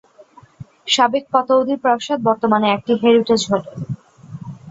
সাবেক 0.87 1.23
পতৌদি 1.33 1.75
প্রাসাদ 1.83 2.19
বর্তমানে 2.23 2.67
একটি 2.71 2.93
হেরিটেজ 3.01 3.41
হোটেল। 3.51 3.77